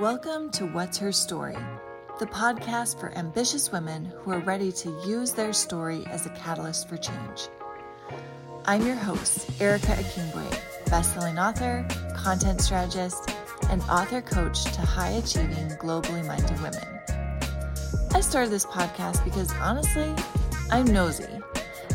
[0.00, 1.56] Welcome to What's Her Story,
[2.18, 6.88] the podcast for ambitious women who are ready to use their story as a catalyst
[6.88, 7.48] for change.
[8.64, 11.86] I'm your host, Erica Akingboye, bestselling author,
[12.16, 13.30] content strategist,
[13.70, 17.00] and author coach to high achieving, globally minded women.
[18.12, 20.12] I started this podcast because honestly,
[20.72, 21.38] I'm nosy.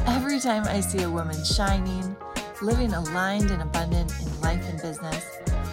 [0.06, 2.16] Every time I see a woman shining,
[2.62, 5.26] living aligned and abundant in life and business,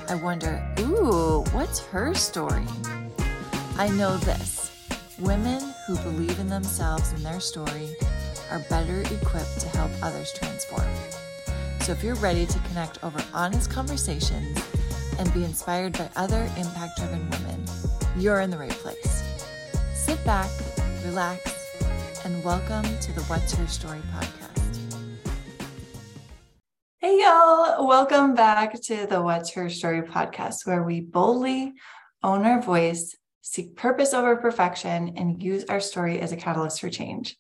[0.09, 2.65] I wonder, ooh, what's her story?
[3.77, 4.71] I know this
[5.19, 7.91] women who believe in themselves and their story
[8.53, 10.87] are better equipped to help others transform.
[11.81, 14.57] So if you're ready to connect over honest conversations
[15.19, 17.65] and be inspired by other impact driven women,
[18.17, 19.25] you're in the right place.
[19.93, 20.51] Sit back,
[21.05, 21.53] relax,
[22.25, 24.46] and welcome to the What's Her Story podcast.
[27.37, 27.87] Y'all.
[27.87, 31.75] Welcome back to the What's Her Story podcast, where we boldly
[32.23, 36.89] own our voice, seek purpose over perfection, and use our story as a catalyst for
[36.89, 37.37] change.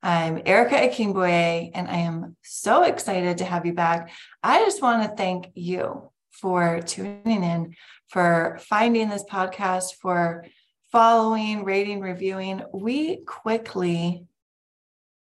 [0.00, 4.12] I'm Erica Akingboye, and I am so excited to have you back.
[4.44, 7.74] I just want to thank you for tuning in,
[8.10, 10.44] for finding this podcast, for
[10.92, 12.62] following, rating, reviewing.
[12.72, 14.24] We quickly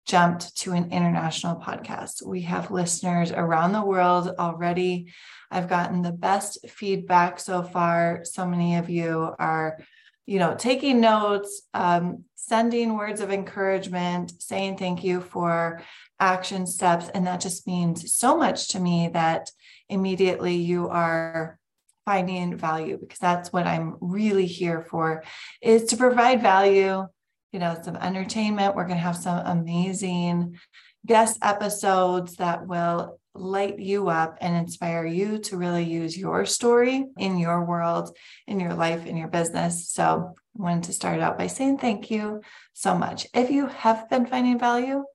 [0.06, 2.26] jumped to an international podcast.
[2.26, 5.12] We have listeners around the world already.
[5.50, 8.22] I've gotten the best feedback so far.
[8.24, 9.80] So many of you are,
[10.26, 15.82] you know, taking notes, um, sending words of encouragement, saying thank you for
[16.20, 17.10] action steps.
[17.10, 19.50] And that just means so much to me that
[19.90, 21.58] immediately you are
[22.06, 25.24] finding value because that's what I'm really here for
[25.62, 27.08] is to provide value
[27.56, 28.76] you know, some entertainment.
[28.76, 30.60] We're going to have some amazing
[31.06, 37.06] guest episodes that will light you up and inspire you to really use your story
[37.18, 38.14] in your world,
[38.46, 39.88] in your life, in your business.
[39.88, 42.42] So I wanted to start out by saying thank you
[42.74, 43.26] so much.
[43.34, 45.06] If you have been finding value,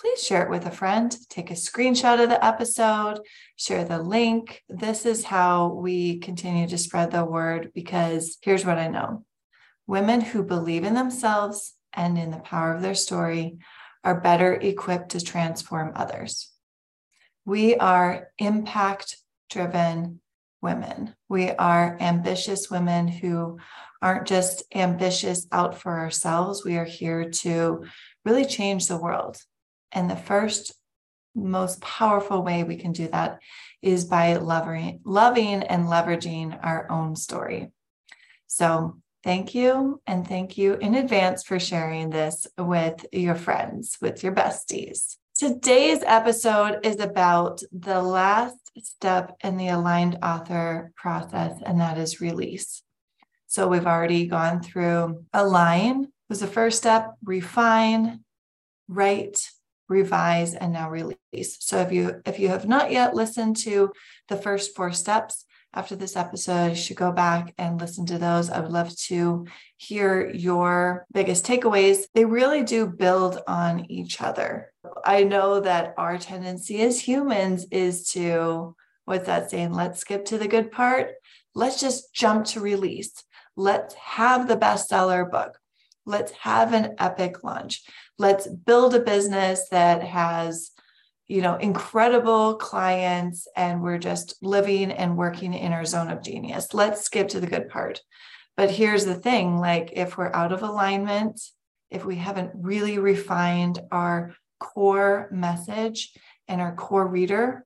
[0.00, 1.14] please share it with a friend.
[1.28, 3.20] Take a screenshot of the episode,
[3.56, 4.62] share the link.
[4.70, 9.26] This is how we continue to spread the word because here's what I know
[9.86, 13.58] women who believe in themselves and in the power of their story
[14.04, 16.50] are better equipped to transform others.
[17.44, 19.16] We are impact
[19.50, 20.20] driven
[20.62, 21.14] women.
[21.28, 23.58] We are ambitious women who
[24.02, 26.64] aren't just ambitious out for ourselves.
[26.64, 27.84] We are here to
[28.24, 29.38] really change the world.
[29.92, 30.72] And the first
[31.34, 33.38] most powerful way we can do that
[33.82, 37.70] is by loving, loving and leveraging our own story.
[38.46, 40.00] So Thank you.
[40.06, 45.16] And thank you in advance for sharing this with your friends, with your besties.
[45.34, 52.20] Today's episode is about the last step in the aligned author process, and that is
[52.20, 52.82] release.
[53.46, 58.20] So we've already gone through align was the first step, refine,
[58.88, 59.50] write,
[59.88, 61.56] revise, and now release.
[61.58, 63.90] So if you if you have not yet listened to
[64.28, 68.50] the first four steps, after this episode, you should go back and listen to those.
[68.50, 72.04] I would love to hear your biggest takeaways.
[72.14, 74.72] They really do build on each other.
[75.04, 79.72] I know that our tendency as humans is to, what's that saying?
[79.72, 81.12] Let's skip to the good part.
[81.54, 83.12] Let's just jump to release.
[83.56, 85.56] Let's have the bestseller book.
[86.04, 87.84] Let's have an epic launch.
[88.18, 90.72] Let's build a business that has
[91.30, 96.74] you know, incredible clients and we're just living and working in our zone of genius.
[96.74, 98.00] Let's skip to the good part.
[98.56, 101.40] But here's the thing like, if we're out of alignment,
[101.88, 106.12] if we haven't really refined our core message
[106.48, 107.64] and our core reader,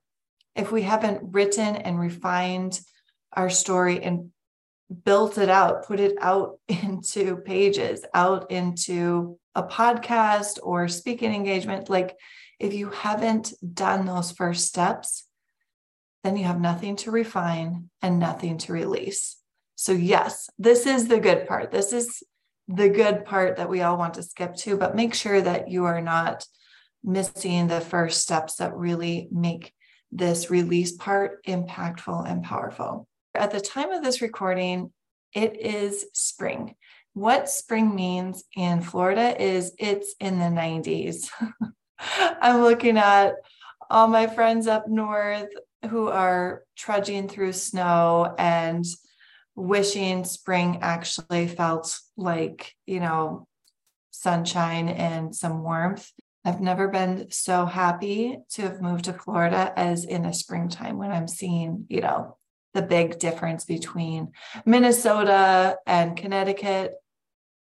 [0.55, 2.79] if we haven't written and refined
[3.33, 4.29] our story and
[5.05, 11.89] built it out, put it out into pages, out into a podcast or speaking engagement,
[11.89, 12.15] like
[12.59, 15.27] if you haven't done those first steps,
[16.23, 19.37] then you have nothing to refine and nothing to release.
[19.75, 21.71] So, yes, this is the good part.
[21.71, 22.23] This is
[22.67, 25.85] the good part that we all want to skip to, but make sure that you
[25.85, 26.45] are not
[27.03, 29.71] missing the first steps that really make
[30.11, 33.07] this release part impactful and powerful.
[33.35, 34.91] At the time of this recording,
[35.33, 36.75] it is spring.
[37.13, 41.29] What spring means in Florida is it's in the 90s.
[42.19, 43.35] I'm looking at
[43.89, 45.49] all my friends up north
[45.89, 48.85] who are trudging through snow and
[49.55, 53.47] wishing spring actually felt like, you know,
[54.11, 56.11] sunshine and some warmth.
[56.43, 61.11] I've never been so happy to have moved to Florida as in the springtime when
[61.11, 62.37] I'm seeing, you know,
[62.73, 64.33] the big difference between
[64.65, 66.93] Minnesota and Connecticut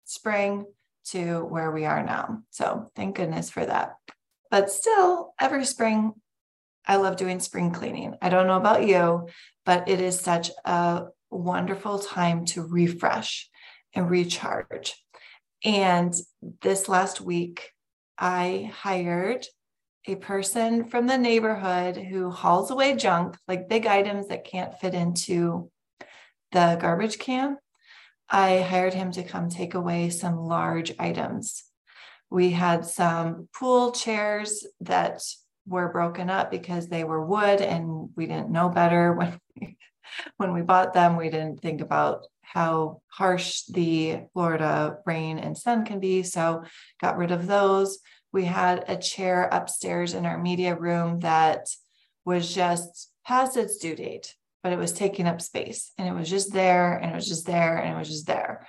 [0.05, 0.67] spring
[1.07, 2.43] to where we are now.
[2.51, 3.97] So thank goodness for that.
[4.55, 6.13] But still, every spring,
[6.87, 8.15] I love doing spring cleaning.
[8.23, 9.27] I don't know about you,
[9.67, 13.51] but it is such a wonderful time to refresh
[13.95, 14.95] and recharge.
[15.65, 16.15] And
[16.63, 17.73] this last week,
[18.17, 19.45] I hired
[20.07, 24.95] a person from the neighborhood who hauls away junk, like big items that can't fit
[24.95, 25.69] into
[26.53, 27.57] the garbage can.
[28.31, 31.65] I hired him to come take away some large items.
[32.35, 35.23] We had some pool chairs that
[35.69, 39.77] were broken up because they were wood and we didn't know better when we,
[40.39, 41.17] when we bought them.
[41.17, 46.25] We didn't think about how harsh the Florida rain and sun can be.
[46.25, 46.65] So
[47.01, 48.01] got rid of those.
[48.33, 51.69] We had a chair upstairs in our media room that
[52.25, 54.35] was just past its due date,
[54.65, 57.47] but it was taking up space and it was just there and it was just
[57.47, 58.67] there and it was just there.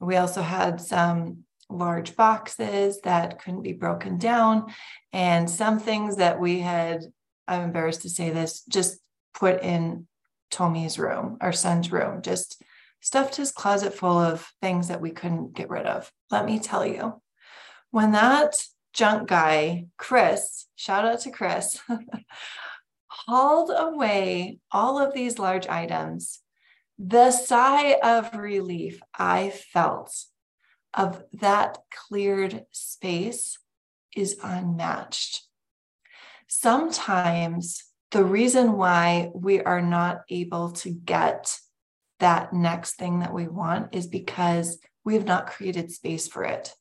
[0.00, 1.44] We also had some
[1.78, 4.72] large boxes that couldn't be broken down
[5.12, 7.02] and some things that we had,
[7.46, 8.98] I'm embarrassed to say this, just
[9.34, 10.06] put in
[10.50, 12.62] Tommy's room, our son's room, just
[13.00, 16.10] stuffed his closet full of things that we couldn't get rid of.
[16.30, 17.20] Let me tell you,
[17.90, 18.54] when that
[18.92, 21.80] junk guy, Chris, shout out to Chris,
[23.06, 26.40] hauled away all of these large items,
[26.98, 30.14] the sigh of relief I felt
[30.94, 33.58] of that cleared space
[34.14, 35.42] is unmatched.
[36.46, 41.58] Sometimes the reason why we are not able to get
[42.20, 46.74] that next thing that we want is because we have not created space for it.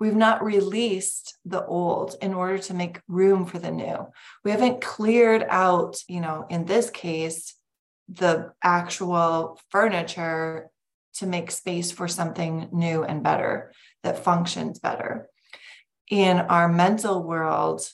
[0.00, 4.08] We've not released the old in order to make room for the new.
[4.44, 7.54] We haven't cleared out, you know, in this case,
[8.08, 10.70] the actual furniture
[11.18, 13.72] to make space for something new and better
[14.02, 15.28] that functions better.
[16.10, 17.88] In our mental world,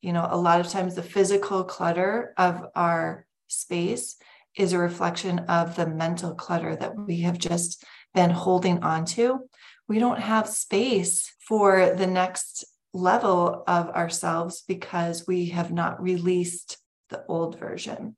[0.00, 4.16] you know, a lot of times the physical clutter of our space
[4.56, 7.84] is a reflection of the mental clutter that we have just
[8.14, 9.40] been holding on to.
[9.88, 16.78] We don't have space for the next level of ourselves because we have not released
[17.10, 18.16] the old version.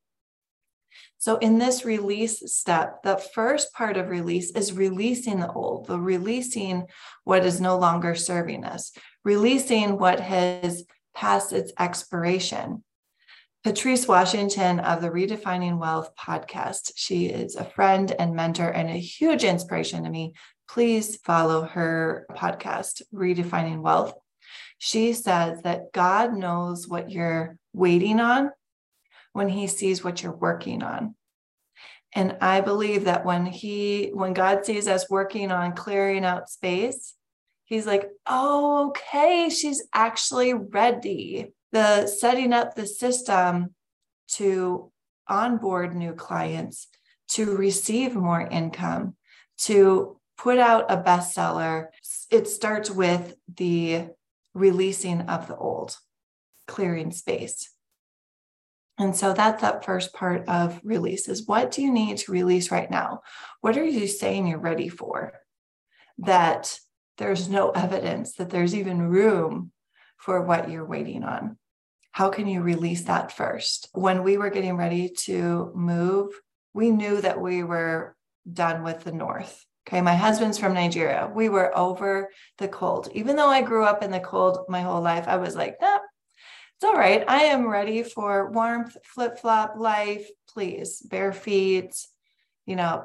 [1.21, 6.01] So, in this release step, the first part of release is releasing the old, the
[6.01, 6.87] releasing
[7.25, 8.93] what is no longer serving us,
[9.25, 10.85] releasing what has
[11.15, 12.83] passed its expiration.
[13.63, 16.93] Patrice Washington of the Redefining Wealth podcast.
[16.97, 20.33] She is a friend and mentor and a huge inspiration to me
[20.71, 24.15] please follow her podcast, Redefining Wealth.
[24.79, 28.51] She says that God knows what you're waiting on
[29.33, 31.15] when he sees what you're working on.
[32.13, 37.15] And I believe that when he, when God sees us working on clearing out space,
[37.65, 41.53] he's like, oh, okay, she's actually ready.
[41.73, 43.75] The setting up the system
[44.33, 44.91] to
[45.29, 46.89] onboard new clients,
[47.29, 49.15] to receive more income,
[49.59, 51.87] to put out a bestseller,
[52.31, 54.09] it starts with the
[54.55, 55.97] releasing of the old,
[56.67, 57.70] clearing space.
[59.01, 62.71] And so that's that first part of release is what do you need to release
[62.71, 63.23] right now?
[63.63, 65.33] What are you saying you're ready for?
[66.19, 66.79] That
[67.17, 69.73] there's no evidence that there's even room
[70.19, 71.57] for what you're waiting on.
[72.13, 73.89] How can you release that first?
[73.95, 76.39] When we were getting ready to move,
[76.75, 78.15] we knew that we were
[78.53, 79.65] done with the North.
[79.89, 81.31] Okay, my husband's from Nigeria.
[81.35, 83.09] We were over the cold.
[83.15, 85.90] Even though I grew up in the cold my whole life, I was like, nah,
[86.81, 87.23] it's all right.
[87.29, 91.03] I am ready for warmth, flip flop life, please.
[91.03, 91.95] Bare feet,
[92.65, 93.05] you know,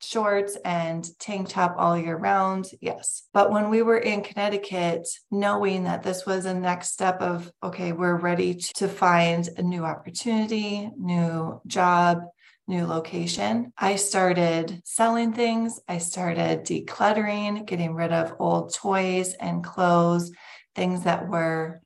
[0.00, 2.66] shorts and tank top all year round.
[2.80, 3.28] Yes.
[3.32, 7.92] But when we were in Connecticut, knowing that this was a next step of, okay,
[7.92, 12.22] we're ready to find a new opportunity, new job,
[12.66, 15.78] new location, I started selling things.
[15.86, 20.32] I started decluttering, getting rid of old toys and clothes,
[20.74, 21.82] things that were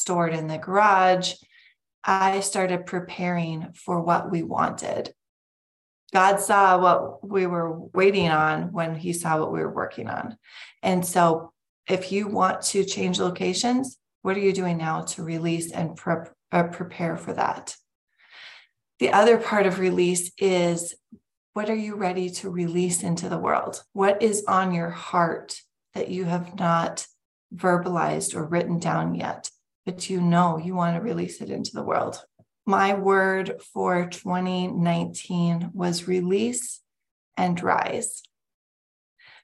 [0.00, 1.34] stored in the garage.
[2.02, 5.12] I started preparing for what we wanted.
[6.12, 10.36] God saw what we were waiting on when he saw what we were working on.
[10.82, 11.52] And so,
[11.88, 16.30] if you want to change locations, what are you doing now to release and pre-
[16.52, 17.76] uh, prepare for that?
[18.98, 20.94] The other part of release is
[21.52, 23.82] what are you ready to release into the world?
[23.92, 25.60] What is on your heart
[25.94, 27.06] that you have not
[27.54, 29.50] verbalized or written down yet,
[29.86, 32.24] but you know you want to release it into the world?
[32.70, 36.80] my word for 2019 was release
[37.36, 38.22] and rise.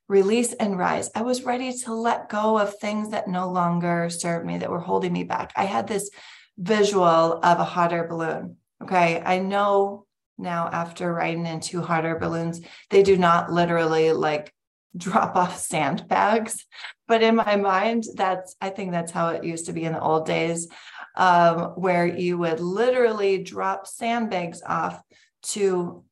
[0.09, 1.11] Release and rise.
[1.14, 4.78] I was ready to let go of things that no longer served me, that were
[4.78, 5.52] holding me back.
[5.57, 6.09] I had this
[6.57, 7.05] visual
[7.43, 8.59] of a hot air balloon.
[8.81, 9.21] Okay.
[9.25, 10.07] I know
[10.38, 14.52] now after riding in two hot air balloons, they do not literally like
[14.96, 16.64] drop off sandbags.
[17.08, 20.00] But in my mind, that's, I think that's how it used to be in the
[20.00, 20.68] old days,
[21.16, 25.00] um, where you would literally drop sandbags off
[25.42, 26.04] to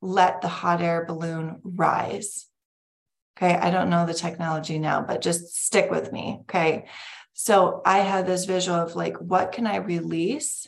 [0.00, 2.46] let the hot air balloon rise.
[3.36, 3.54] Okay.
[3.54, 6.40] I don't know the technology now, but just stick with me.
[6.42, 6.84] Okay.
[7.32, 10.66] So I had this visual of like, what can I release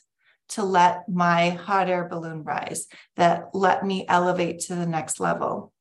[0.51, 5.74] to let my hot air balloon rise that let me elevate to the next level?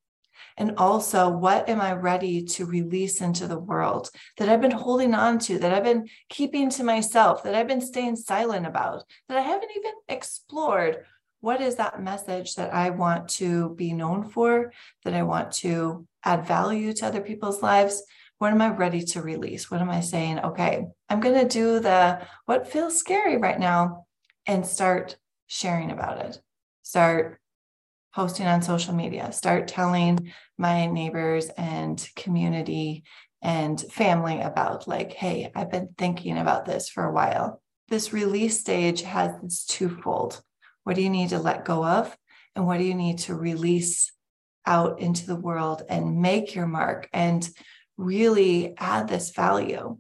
[0.58, 5.14] And also, what am I ready to release into the world that I've been holding
[5.14, 9.38] on to, that I've been keeping to myself, that I've been staying silent about, that
[9.38, 11.06] I haven't even explored?
[11.42, 14.72] What is that message that I want to be known for,
[15.04, 18.04] that I want to add value to other people's lives?
[18.38, 19.70] What am I ready to release?
[19.70, 20.40] What am I saying?
[20.40, 24.06] Okay, I'm going to do the what feels scary right now
[24.46, 25.18] and start
[25.48, 26.42] sharing about it.
[26.82, 27.40] Start
[28.14, 33.04] posting on social media, start telling my neighbors and community
[33.42, 37.62] and family about, like, hey, I've been thinking about this for a while.
[37.90, 40.42] This release stage has this twofold.
[40.84, 42.16] What do you need to let go of?
[42.56, 44.12] And what do you need to release
[44.66, 47.48] out into the world and make your mark and
[47.98, 49.98] really add this value?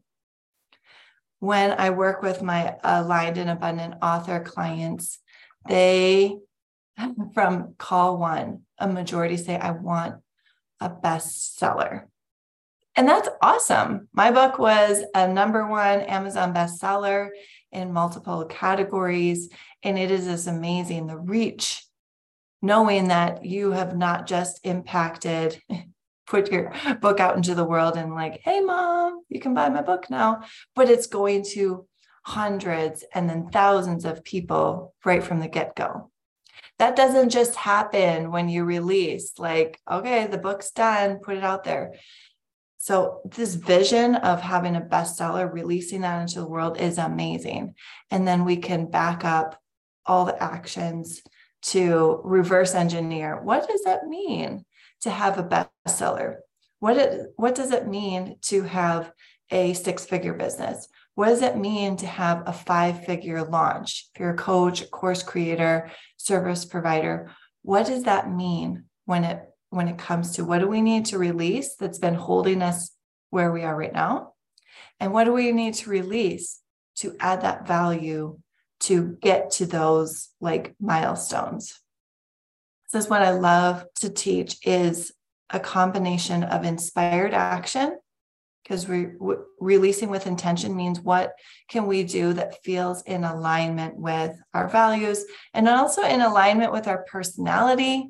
[1.39, 5.19] When I work with my aligned and abundant author clients,
[5.67, 6.37] they
[7.33, 10.15] from call one, a majority say, I want
[10.79, 12.05] a bestseller.
[12.95, 14.07] And that's awesome.
[14.13, 17.29] My book was a number one Amazon bestseller
[17.71, 19.49] in multiple categories.
[19.81, 21.83] And it is just amazing the reach,
[22.61, 25.59] knowing that you have not just impacted,
[26.27, 26.71] put your
[27.01, 30.41] book out into the world and, like, hey, mom, you can buy my book now,
[30.75, 31.85] but it's going to
[32.25, 36.09] hundreds and then thousands of people right from the get go
[36.79, 41.63] that doesn't just happen when you release, like, okay, the book's done, put it out
[41.63, 41.93] there.
[42.77, 47.75] So, this vision of having a bestseller, releasing that into the world is amazing.
[48.11, 49.57] And then we can back up
[50.05, 51.21] all the actions
[51.61, 53.41] to reverse engineer.
[53.41, 54.65] What does that mean
[55.01, 56.37] to have a bestseller?
[56.79, 59.13] What, it, what does it mean to have
[59.49, 60.89] a six figure business?
[61.15, 64.09] What does it mean to have a five figure launch?
[64.13, 69.87] If you're a coach, course creator, service provider, what does that mean when it when
[69.87, 72.91] it comes to what do we need to release that's been holding us
[73.29, 74.33] where we are right now?
[74.99, 76.59] And what do we need to release
[76.97, 78.39] to add that value
[78.81, 81.79] to get to those like milestones?
[82.91, 85.11] This is what I love to teach is
[85.49, 87.97] a combination of inspired action
[88.63, 91.33] because re- w- releasing with intention means what
[91.67, 96.87] can we do that feels in alignment with our values and also in alignment with
[96.87, 98.09] our personality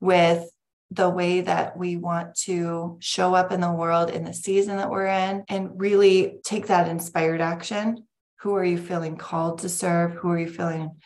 [0.00, 0.48] with
[0.90, 4.90] the way that we want to show up in the world in the season that
[4.90, 8.06] we're in and really take that inspired action.
[8.40, 10.12] Who are you feeling called to serve?
[10.12, 10.96] Who are you feeling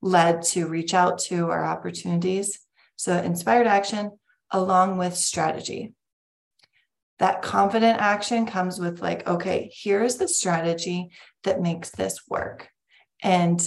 [0.00, 2.60] led to reach out to our opportunities?
[2.96, 4.12] So inspired action
[4.50, 5.94] along with strategy
[7.18, 11.10] that confident action comes with like okay here's the strategy
[11.44, 12.68] that makes this work.
[13.22, 13.66] And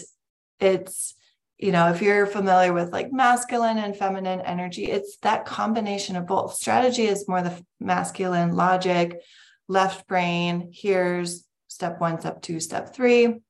[0.59, 1.15] it's
[1.57, 6.27] you know if you're familiar with like masculine and feminine energy it's that combination of
[6.27, 6.55] both.
[6.55, 9.19] Strategy is more the masculine logic
[9.67, 13.41] left brain here's step 1 step 2 step 3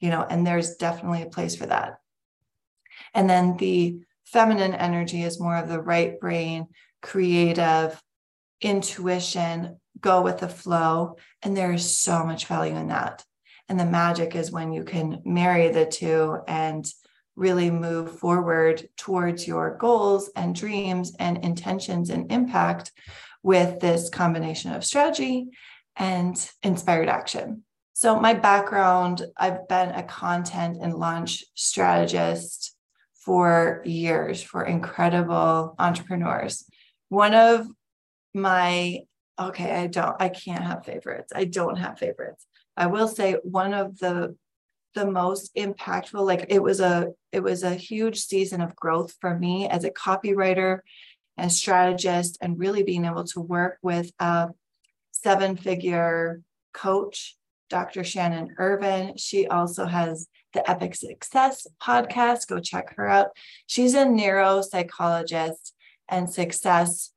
[0.00, 1.98] you know and there's definitely a place for that.
[3.14, 6.68] And then the feminine energy is more of the right brain
[7.02, 8.00] creative
[8.62, 11.16] intuition, go with the flow.
[11.42, 13.24] And there is so much value in that.
[13.68, 16.84] And the magic is when you can marry the two and
[17.36, 22.92] really move forward towards your goals and dreams and intentions and impact
[23.42, 25.48] with this combination of strategy
[25.96, 27.64] and inspired action.
[27.94, 32.74] So, my background I've been a content and launch strategist
[33.14, 36.64] for years for incredible entrepreneurs.
[37.08, 37.66] One of
[38.34, 39.00] my
[39.40, 42.46] okay i don't i can't have favorites i don't have favorites
[42.76, 44.36] i will say one of the
[44.94, 49.38] the most impactful like it was a it was a huge season of growth for
[49.38, 50.80] me as a copywriter
[51.38, 54.50] and strategist and really being able to work with a
[55.12, 56.42] seven figure
[56.74, 57.36] coach
[57.70, 62.46] dr shannon irvine she also has the Epic Success podcast.
[62.48, 63.28] Go check her out.
[63.66, 65.72] She's a neuropsychologist
[66.08, 67.11] and success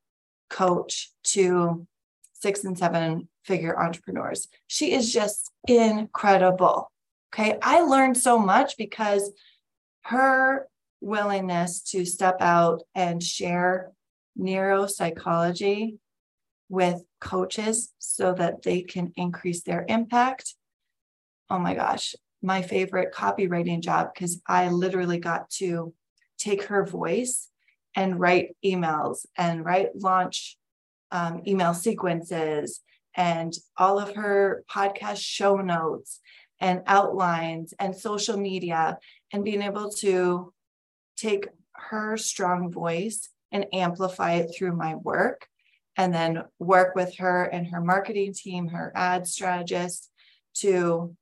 [0.50, 1.88] coach to
[2.34, 4.48] six and seven figure entrepreneurs.
[4.68, 6.92] She is just incredible.
[7.34, 7.58] Okay.
[7.62, 9.32] I learned so much because
[10.04, 10.68] her
[11.02, 13.92] willingness to step out and share
[14.40, 15.98] neuropsychology
[16.70, 20.56] with coaches so that they can increase their impact.
[21.50, 25.94] Oh my gosh, my favorite copywriting job because I literally got to
[26.38, 27.50] take her voice
[27.96, 30.58] and write emails and write launch
[31.12, 32.82] um, email sequences
[33.16, 36.20] and all of her podcast show notes
[36.60, 38.98] and outlines and social media
[39.32, 40.54] and being able to
[41.18, 45.48] take her strong voice and amplify it through my work
[45.98, 50.12] and then work with her and her marketing team, her ad strategist
[50.56, 51.16] to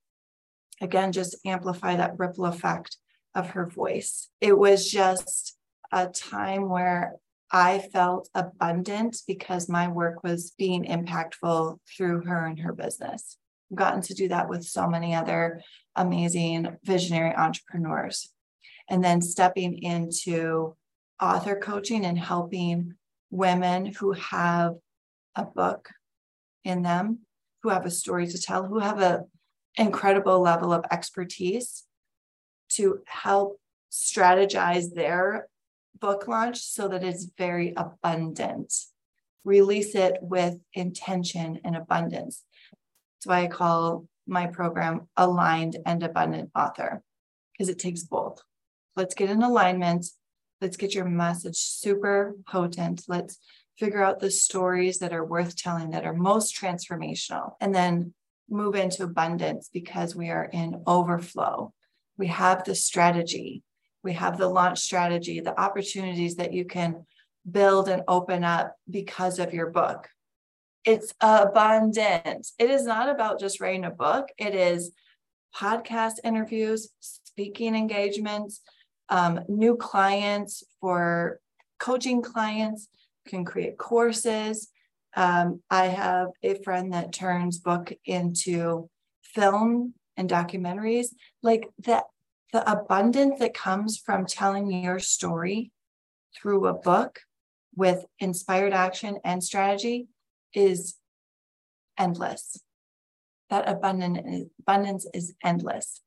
[0.81, 2.97] again just amplify that ripple effect
[3.35, 4.29] of her voice.
[4.41, 5.55] It was just
[5.93, 7.15] a time where
[7.51, 13.37] I felt abundant because my work was being impactful through her and her business.
[13.71, 15.61] I've gotten to do that with so many other
[15.95, 18.33] amazing visionary entrepreneurs.
[18.89, 20.75] And then stepping into
[21.21, 22.95] author coaching and helping
[23.29, 24.73] women who have
[25.35, 25.89] a book
[26.63, 27.19] in them,
[27.61, 29.25] who have a story to tell, who have an
[29.77, 31.83] incredible level of expertise
[32.69, 33.59] to help
[33.91, 35.47] strategize their
[36.03, 38.73] book launch so that it's very abundant.
[39.45, 42.43] Release it with intention and abundance.
[43.15, 47.01] That's why I call my program Aligned and Abundant Author,
[47.53, 48.41] because it takes both.
[48.97, 50.05] Let's get in alignment.
[50.59, 53.03] Let's get your message super potent.
[53.07, 53.39] Let's
[53.79, 58.13] figure out the stories that are worth telling, that are most transformational, and then
[58.49, 61.73] move into abundance because we are in overflow.
[62.17, 63.63] We have the strategy,
[64.03, 67.05] we have the launch strategy, the opportunities that you can
[67.49, 70.09] build and open up because of your book.
[70.85, 72.47] It's abundant.
[72.59, 74.91] It is not about just writing a book, it is
[75.55, 78.61] podcast interviews, speaking engagements,
[79.09, 81.39] um, new clients for
[81.79, 82.87] coaching clients,
[83.27, 84.69] can create courses.
[85.15, 88.89] Um, I have a friend that turns book into
[89.21, 91.07] film and documentaries.
[91.41, 92.05] Like that
[92.53, 95.71] the abundance that comes from telling your story
[96.35, 97.21] through a book
[97.75, 100.07] with inspired action and strategy
[100.53, 100.95] is
[101.97, 102.61] endless.
[103.49, 106.01] That abundant, abundance is endless.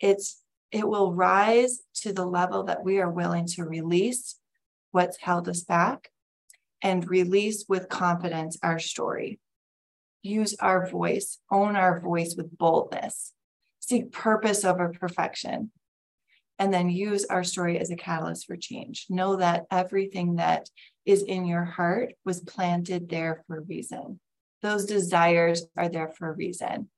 [0.00, 4.36] It's it will rise to the level that we are willing to release
[4.90, 6.08] what's held us back
[6.80, 9.38] and release with confidence our story.
[10.22, 13.34] Use our voice, own our voice with boldness,
[13.80, 15.70] seek purpose over perfection,
[16.62, 19.06] and then use our story as a catalyst for change.
[19.10, 20.68] Know that everything that
[21.04, 24.20] is in your heart was planted there for a reason.
[24.62, 26.88] Those desires are there for a reason.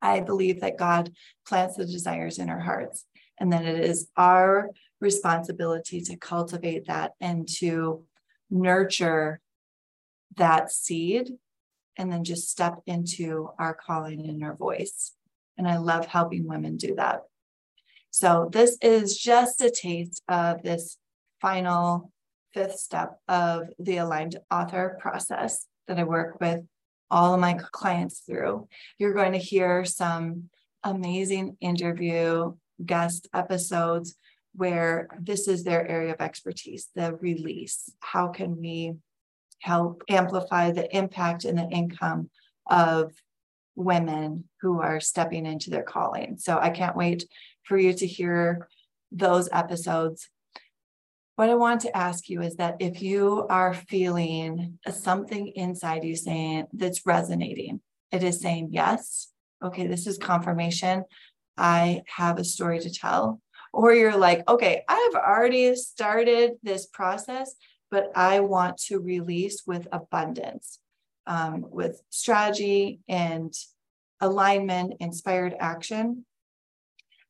[0.00, 1.12] I believe that God
[1.46, 3.04] plants the desires in our hearts,
[3.38, 4.70] and that it is our
[5.02, 8.04] responsibility to cultivate that and to
[8.48, 9.42] nurture
[10.36, 11.32] that seed
[11.98, 15.12] and then just step into our calling and our voice.
[15.58, 17.20] And I love helping women do that.
[18.18, 20.96] So, this is just a taste of this
[21.42, 22.10] final
[22.54, 26.62] fifth step of the aligned author process that I work with
[27.10, 28.68] all of my clients through.
[28.96, 30.48] You're going to hear some
[30.82, 32.54] amazing interview
[32.86, 34.16] guest episodes
[34.54, 37.92] where this is their area of expertise the release.
[38.00, 38.94] How can we
[39.58, 42.30] help amplify the impact and the income
[42.66, 43.12] of
[43.74, 46.38] women who are stepping into their calling?
[46.38, 47.26] So I can't wait
[47.66, 48.68] for you to hear
[49.12, 50.28] those episodes.
[51.36, 56.16] What I want to ask you is that if you are feeling something inside you
[56.16, 61.04] saying that's resonating, it is saying, yes, okay, this is confirmation.
[61.58, 63.40] I have a story to tell
[63.76, 67.54] or you're like, okay, I've already started this process,
[67.90, 70.78] but I want to release with abundance,
[71.26, 73.52] um, with strategy and
[74.18, 76.24] alignment, inspired action.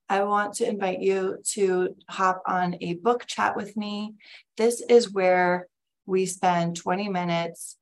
[0.09, 4.15] I want to invite you to hop on a book chat with me.
[4.57, 5.67] This is where
[6.07, 7.77] we spend 20 minutes.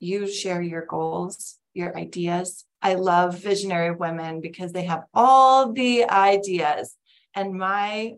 [0.00, 2.64] You share your goals, your ideas.
[2.80, 6.96] I love visionary women because they have all the ideas
[7.34, 8.14] and my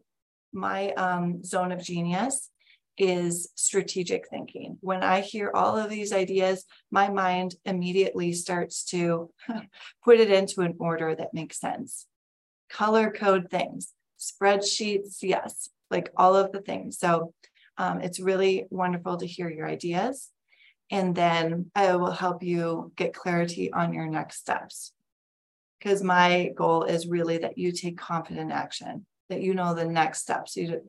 [0.53, 2.51] my um, zone of genius
[2.99, 4.79] is strategic thinking.
[4.81, 9.31] When I hear all of these ideas, my mind immediately starts to
[10.05, 12.07] put it into an order that makes sense.
[12.71, 16.99] Color code things, spreadsheets, yes, like all of the things.
[16.99, 17.35] So
[17.77, 20.31] um, it's really wonderful to hear your ideas.
[20.91, 24.93] And then I will help you get clarity on your next steps.
[25.79, 30.21] Because my goal is really that you take confident action, that you know the next
[30.21, 30.83] steps, you,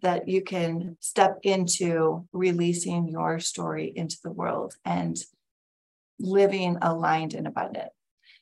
[0.00, 5.16] that you can step into releasing your story into the world and
[6.18, 7.90] living aligned and abundant.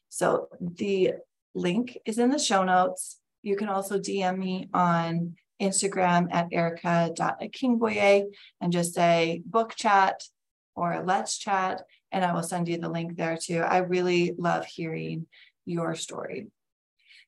[0.08, 1.14] So the
[1.54, 3.18] link is in the show notes.
[3.42, 8.24] You can also DM me on Instagram at erica.akingboye
[8.60, 10.22] and just say book chat
[10.74, 11.82] or let's chat,
[12.12, 13.60] and I will send you the link there too.
[13.60, 15.26] I really love hearing
[15.66, 16.46] your story.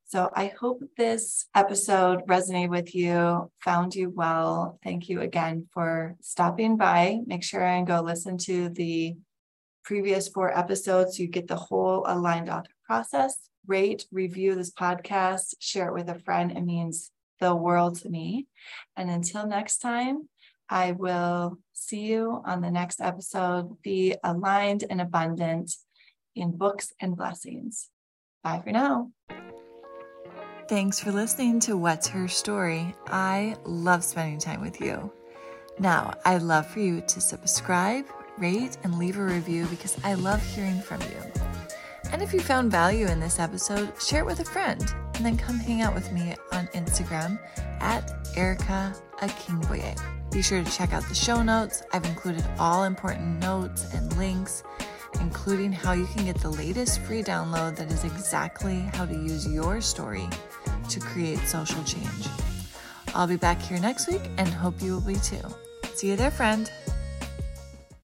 [0.06, 4.78] So I hope this episode resonated with you, found you well.
[4.84, 7.20] Thank you again for stopping by.
[7.26, 9.16] Make sure and go listen to the
[9.84, 13.48] previous four episodes so you get the whole aligned author process.
[13.66, 16.52] Rate, review this podcast, share it with a friend.
[16.52, 18.46] It means the world to me.
[18.96, 20.28] And until next time,
[20.68, 23.82] I will see you on the next episode.
[23.82, 25.74] Be aligned and abundant
[26.34, 27.90] in books and blessings.
[28.42, 29.10] Bye for now.
[30.68, 32.94] Thanks for listening to What's Her Story.
[33.08, 35.12] I love spending time with you.
[35.78, 38.06] Now, I'd love for you to subscribe,
[38.38, 41.51] rate, and leave a review because I love hearing from you.
[42.10, 44.82] And if you found value in this episode, share it with a friend
[45.14, 47.38] and then come hang out with me on Instagram
[47.80, 49.96] at Erica Akingboye.
[50.30, 51.82] Be sure to check out the show notes.
[51.92, 54.62] I've included all important notes and links,
[55.20, 59.46] including how you can get the latest free download that is exactly how to use
[59.46, 60.28] your story
[60.88, 62.26] to create social change.
[63.14, 65.42] I'll be back here next week and hope you will be too.
[65.94, 66.70] See you there, friend.